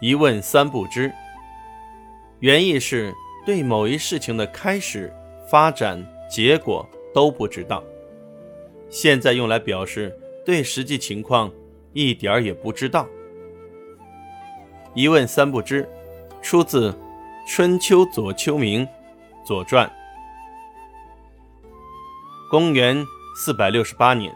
[0.00, 1.12] 一问三不知。
[2.40, 5.12] 原意是对某一事情的开始、
[5.50, 7.82] 发展、结果都不知道。
[8.90, 11.50] 现在用来表示对实际情况
[11.92, 13.06] 一点儿也不知道。
[14.94, 15.88] 一问三不知，
[16.40, 16.92] 出自
[17.48, 18.86] 《春秋左丘明
[19.44, 19.86] 左传》。
[22.50, 23.04] 公元
[23.36, 24.34] 四百六十八年，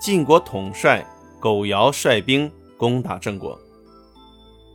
[0.00, 1.04] 晋国统帅
[1.38, 3.60] 苟尧率兵攻打郑国，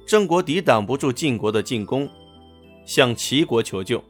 [0.09, 2.09] 郑国抵挡不住晋国的进攻，
[2.84, 4.04] 向齐国求救。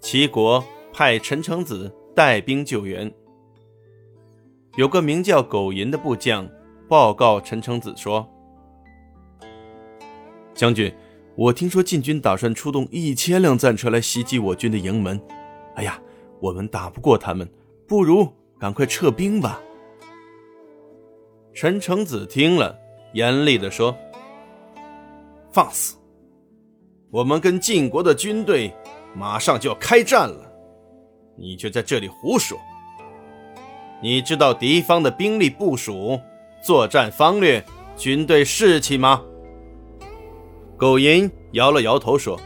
[0.00, 3.12] 齐国派陈成子带兵救援。
[4.76, 6.48] 有个名叫苟寅的部将
[6.88, 8.24] 报告陈成子说
[10.54, 10.94] ：“将军，
[11.34, 15.20] 我听说晋军打算出动一千辆战车来袭击我军的营门。
[15.74, 16.00] 哎呀！”
[16.38, 17.48] 我们打不过他们，
[17.88, 18.28] 不如
[18.60, 19.60] 赶快撤兵吧。
[21.54, 22.78] 陈成子听了，
[23.14, 23.96] 严厉地说
[25.54, 25.94] ：“放肆！
[27.12, 28.74] 我们跟晋国的军队
[29.14, 30.52] 马上就要开战了，
[31.38, 32.58] 你却在这里胡说。
[34.02, 36.18] 你知道敌方的兵力部署、
[36.60, 37.64] 作战方略、
[37.96, 39.22] 军队士气吗？”
[40.76, 42.36] 苟银摇了摇头说：“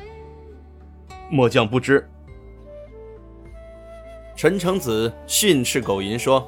[1.33, 2.07] 末将不知。”
[4.37, 6.47] 陈成子训斥苟银说：“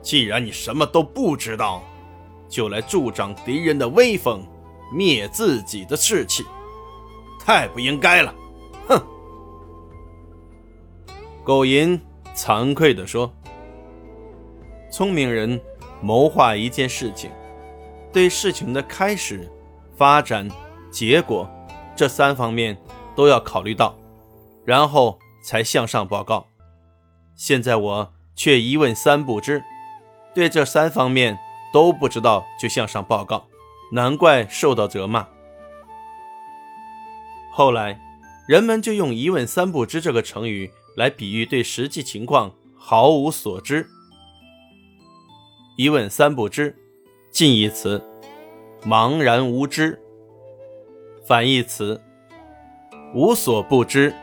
[0.00, 1.82] 既然你什么都不知道，
[2.48, 4.46] 就来助长敌人的威风，
[4.92, 6.44] 灭自己的士气，
[7.40, 8.34] 太不应该了！”
[8.88, 9.02] 哼。
[11.44, 12.00] 苟银
[12.34, 13.32] 惭愧地说
[14.92, 15.60] ：“聪明人
[16.00, 17.30] 谋划一件事情，
[18.12, 19.50] 对事情的开始、
[19.96, 20.48] 发展、
[20.90, 21.50] 结果
[21.96, 22.76] 这三方面
[23.16, 23.98] 都要考虑到，
[24.64, 26.46] 然后才向上报告。”
[27.34, 29.64] 现在我却一问三不知，
[30.34, 31.38] 对这三方面
[31.72, 33.46] 都不知道就向上报告，
[33.92, 35.28] 难怪受到责骂。
[37.52, 38.00] 后来，
[38.48, 43.86] 人们就用“一问三不知”这个成语来比喻对实际情况毫无所知。
[45.76, 46.74] 一问三不知，
[47.30, 48.02] 近义词
[48.82, 49.98] 茫然无知；
[51.26, 52.00] 反义词
[53.14, 54.14] 无所不知。